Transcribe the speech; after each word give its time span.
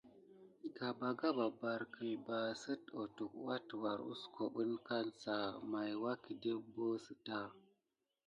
Gabaga 0.77 1.27
ɓɑɓɑrɑ 1.37 1.85
kelba 1.93 2.37
site 2.61 2.89
ototuhe 3.01 3.55
nà 3.67 3.75
wature 3.83 4.03
kusuhobi 4.07 4.63
kasa 4.87 5.35
maylni 5.71 6.01
wukedé 6.03 6.51
hubosita. 6.59 7.37